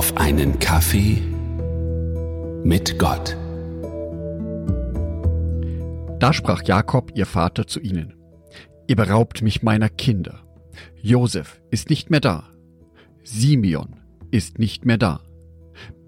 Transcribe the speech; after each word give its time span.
auf 0.00 0.16
einen 0.16 0.58
Kaffee 0.58 1.20
mit 2.64 2.98
Gott. 2.98 3.36
Da 6.18 6.32
sprach 6.32 6.62
Jakob, 6.62 7.12
ihr 7.14 7.26
Vater, 7.26 7.66
zu 7.66 7.80
ihnen. 7.80 8.14
Ihr 8.86 8.96
beraubt 8.96 9.42
mich 9.42 9.62
meiner 9.62 9.90
Kinder. 9.90 10.40
Josef 11.02 11.60
ist 11.70 11.90
nicht 11.90 12.08
mehr 12.08 12.20
da. 12.20 12.48
Simeon 13.24 13.96
ist 14.30 14.58
nicht 14.58 14.86
mehr 14.86 14.96
da. 14.96 15.20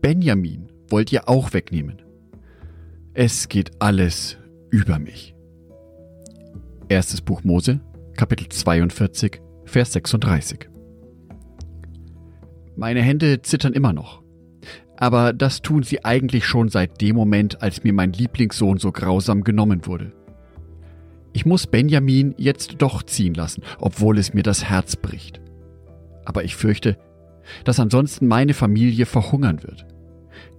Benjamin 0.00 0.72
wollt 0.88 1.12
ihr 1.12 1.28
auch 1.28 1.52
wegnehmen. 1.52 2.00
Es 3.12 3.50
geht 3.50 3.72
alles 3.82 4.38
über 4.70 4.98
mich. 4.98 5.34
Erstes 6.88 7.20
Buch 7.20 7.44
Mose, 7.44 7.80
Kapitel 8.16 8.48
42, 8.48 9.42
Vers 9.66 9.92
36. 9.92 10.71
Meine 12.76 13.02
Hände 13.02 13.42
zittern 13.42 13.72
immer 13.72 13.92
noch. 13.92 14.22
Aber 14.96 15.32
das 15.32 15.62
tun 15.62 15.82
sie 15.82 16.04
eigentlich 16.04 16.46
schon 16.46 16.68
seit 16.68 17.00
dem 17.00 17.16
Moment, 17.16 17.62
als 17.62 17.82
mir 17.84 17.92
mein 17.92 18.12
Lieblingssohn 18.12 18.78
so 18.78 18.92
grausam 18.92 19.42
genommen 19.42 19.86
wurde. 19.86 20.12
Ich 21.32 21.46
muss 21.46 21.66
Benjamin 21.66 22.34
jetzt 22.36 22.76
doch 22.78 23.02
ziehen 23.02 23.34
lassen, 23.34 23.62
obwohl 23.78 24.18
es 24.18 24.34
mir 24.34 24.42
das 24.42 24.64
Herz 24.64 24.96
bricht. 24.96 25.40
Aber 26.24 26.44
ich 26.44 26.56
fürchte, 26.56 26.98
dass 27.64 27.80
ansonsten 27.80 28.26
meine 28.26 28.54
Familie 28.54 29.06
verhungern 29.06 29.62
wird. 29.62 29.86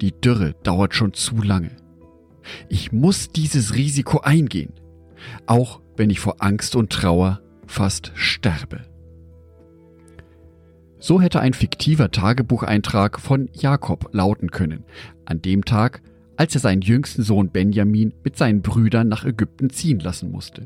Die 0.02 0.12
Dürre 0.12 0.56
dauert 0.64 0.94
schon 0.94 1.14
zu 1.14 1.42
lange. 1.42 1.72
Ich 2.68 2.92
muss 2.92 3.30
dieses 3.32 3.76
Risiko 3.76 4.20
eingehen, 4.20 4.74
auch 5.46 5.80
wenn 5.96 6.10
ich 6.10 6.20
vor 6.20 6.38
Angst 6.40 6.76
und 6.76 6.92
Trauer 6.92 7.42
fast 7.66 8.12
sterbe. 8.16 8.82
So 11.04 11.20
hätte 11.20 11.42
ein 11.42 11.52
fiktiver 11.52 12.12
Tagebucheintrag 12.12 13.20
von 13.20 13.50
Jakob 13.52 14.12
lauten 14.14 14.52
können, 14.52 14.86
an 15.26 15.42
dem 15.42 15.66
Tag, 15.66 16.02
als 16.38 16.56
er 16.56 16.62
seinen 16.62 16.82
jüngsten 16.82 17.24
Sohn 17.24 17.50
Benjamin 17.50 18.14
mit 18.24 18.38
seinen 18.38 18.62
Brüdern 18.62 19.10
nach 19.10 19.26
Ägypten 19.26 19.70
ziehen 19.70 20.00
lassen 20.00 20.32
musste. 20.32 20.64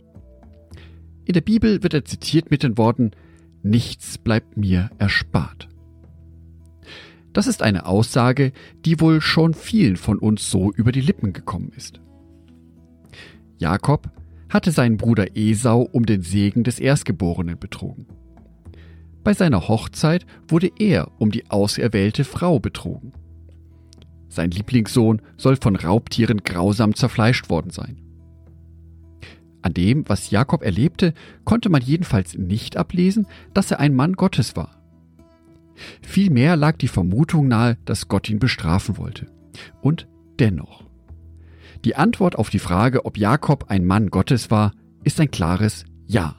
In 1.26 1.34
der 1.34 1.42
Bibel 1.42 1.82
wird 1.82 1.96
er 1.96 2.06
zitiert 2.06 2.52
mit 2.52 2.62
den 2.62 2.78
Worten 2.78 3.14
Nichts 3.64 4.20
bleibt 4.20 4.58
mir 4.58 4.92
erspart. 5.00 5.70
Das 7.34 7.48
ist 7.48 7.64
eine 7.64 7.88
Aussage, 7.88 8.52
die 8.86 9.00
wohl 9.00 9.22
schon 9.22 9.56
vielen 9.56 9.96
von 9.96 10.20
uns 10.20 10.52
so 10.52 10.72
über 10.72 10.92
die 10.92 11.02
Lippen 11.02 11.34
gekommen 11.34 11.72
ist. 11.76 12.00
Jakob 13.58 14.12
hatte 14.50 14.70
seinen 14.70 14.98
Bruder 14.98 15.36
Esau 15.36 15.82
um 15.82 16.06
den 16.06 16.22
Segen 16.22 16.64
des 16.64 16.78
Erstgeborenen 16.78 17.58
betrogen. 17.58 18.06
Bei 19.28 19.34
seiner 19.34 19.68
Hochzeit 19.68 20.26
wurde 20.48 20.72
er 20.80 21.12
um 21.18 21.32
die 21.32 21.52
auserwählte 21.52 22.24
Frau 22.24 22.62
betrogen. 22.62 23.12
Sein 24.30 24.52
Lieblingssohn 24.52 25.22
soll 25.36 25.58
von 25.58 25.76
Raubtieren 25.76 26.46
grausam 26.46 26.96
zerfleischt 26.96 27.50
worden 27.50 27.72
sein. 27.72 27.98
An 29.62 29.74
dem, 29.74 30.08
was 30.08 30.32
Jakob 30.32 30.64
erlebte, 30.64 31.14
konnte 31.44 31.68
man 31.68 31.82
jedenfalls 31.82 32.38
nicht 32.38 32.78
ablesen, 32.78 33.28
dass 33.54 33.70
er 33.70 33.82
ein 33.82 33.94
Mann 33.94 34.14
Gottes 34.14 34.56
war. 34.56 34.82
Vielmehr 36.02 36.56
lag 36.56 36.78
die 36.78 36.88
Vermutung 36.88 37.50
nahe, 37.50 37.78
dass 37.84 38.08
Gott 38.08 38.30
ihn 38.30 38.40
bestrafen 38.40 38.98
wollte. 38.98 39.28
Und 39.82 40.08
dennoch. 40.40 40.86
Die 41.84 41.98
Antwort 41.98 42.38
auf 42.38 42.50
die 42.50 42.60
Frage, 42.60 43.04
ob 43.04 43.18
Jakob 43.18 43.66
ein 43.68 43.84
Mann 43.84 44.10
Gottes 44.10 44.52
war, 44.52 44.72
ist 45.04 45.20
ein 45.20 45.32
klares 45.32 45.84
Ja. 46.06 46.38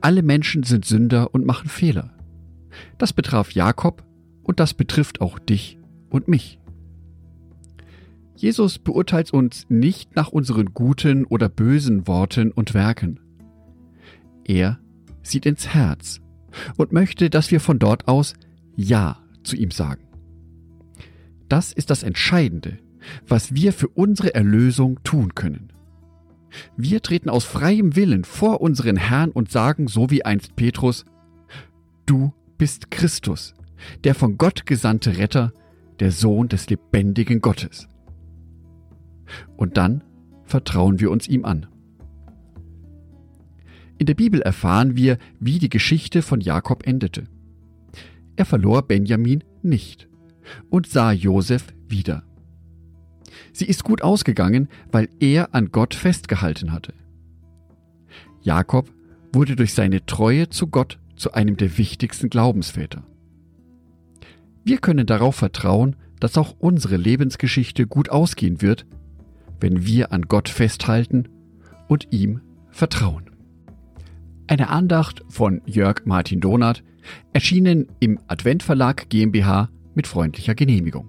Alle 0.00 0.22
Menschen 0.22 0.62
sind 0.62 0.84
Sünder 0.84 1.34
und 1.34 1.44
machen 1.44 1.68
Fehler. 1.68 2.12
Das 2.98 3.12
betraf 3.12 3.52
Jakob 3.52 4.04
und 4.42 4.60
das 4.60 4.74
betrifft 4.74 5.20
auch 5.20 5.38
dich 5.38 5.78
und 6.08 6.28
mich. 6.28 6.58
Jesus 8.34 8.78
beurteilt 8.78 9.32
uns 9.32 9.66
nicht 9.68 10.16
nach 10.16 10.28
unseren 10.28 10.72
guten 10.72 11.26
oder 11.26 11.50
bösen 11.50 12.06
Worten 12.06 12.52
und 12.52 12.72
Werken. 12.72 13.20
Er 14.44 14.78
sieht 15.22 15.44
ins 15.44 15.68
Herz 15.68 16.20
und 16.78 16.92
möchte, 16.92 17.28
dass 17.28 17.50
wir 17.50 17.60
von 17.60 17.78
dort 17.78 18.08
aus 18.08 18.34
Ja 18.76 19.22
zu 19.42 19.56
ihm 19.56 19.70
sagen. 19.70 20.04
Das 21.48 21.72
ist 21.72 21.90
das 21.90 22.02
Entscheidende, 22.02 22.78
was 23.28 23.54
wir 23.54 23.72
für 23.74 23.88
unsere 23.88 24.34
Erlösung 24.34 25.02
tun 25.04 25.34
können. 25.34 25.72
Wir 26.76 27.02
treten 27.02 27.28
aus 27.28 27.44
freiem 27.44 27.96
Willen 27.96 28.24
vor 28.24 28.60
unseren 28.60 28.96
Herrn 28.96 29.30
und 29.30 29.50
sagen, 29.50 29.88
so 29.88 30.10
wie 30.10 30.24
einst 30.24 30.56
Petrus, 30.56 31.04
Du 32.06 32.32
bist 32.58 32.90
Christus, 32.90 33.54
der 34.04 34.14
von 34.14 34.36
Gott 34.36 34.66
gesandte 34.66 35.18
Retter, 35.18 35.52
der 36.00 36.10
Sohn 36.10 36.48
des 36.48 36.68
lebendigen 36.68 37.40
Gottes. 37.40 37.88
Und 39.56 39.76
dann 39.76 40.02
vertrauen 40.44 40.98
wir 40.98 41.10
uns 41.10 41.28
ihm 41.28 41.44
an. 41.44 41.66
In 43.98 44.06
der 44.06 44.14
Bibel 44.14 44.40
erfahren 44.40 44.96
wir, 44.96 45.18
wie 45.38 45.58
die 45.58 45.68
Geschichte 45.68 46.22
von 46.22 46.40
Jakob 46.40 46.86
endete. 46.86 47.28
Er 48.34 48.46
verlor 48.46 48.82
Benjamin 48.82 49.44
nicht 49.62 50.08
und 50.70 50.86
sah 50.86 51.12
Josef 51.12 51.66
wieder. 51.86 52.24
Sie 53.52 53.66
ist 53.66 53.84
gut 53.84 54.02
ausgegangen, 54.02 54.68
weil 54.90 55.08
er 55.20 55.54
an 55.54 55.70
Gott 55.72 55.94
festgehalten 55.94 56.72
hatte. 56.72 56.94
Jakob 58.42 58.90
wurde 59.32 59.56
durch 59.56 59.74
seine 59.74 60.04
Treue 60.06 60.48
zu 60.48 60.66
Gott 60.66 60.98
zu 61.16 61.32
einem 61.32 61.56
der 61.56 61.78
wichtigsten 61.78 62.30
Glaubensväter. 62.30 63.04
Wir 64.64 64.78
können 64.78 65.06
darauf 65.06 65.36
vertrauen, 65.36 65.96
dass 66.18 66.36
auch 66.36 66.54
unsere 66.58 66.96
Lebensgeschichte 66.96 67.86
gut 67.86 68.10
ausgehen 68.10 68.62
wird, 68.62 68.86
wenn 69.60 69.84
wir 69.84 70.12
an 70.12 70.22
Gott 70.22 70.48
festhalten 70.48 71.28
und 71.88 72.08
ihm 72.10 72.40
vertrauen. 72.70 73.30
Eine 74.46 74.68
Andacht 74.68 75.22
von 75.28 75.62
Jörg 75.64 76.02
Martin 76.04 76.40
Donath, 76.40 76.82
erschienen 77.32 77.86
im 78.00 78.18
Adventverlag 78.26 79.08
GmbH 79.08 79.70
mit 79.94 80.06
freundlicher 80.06 80.54
Genehmigung. 80.54 81.08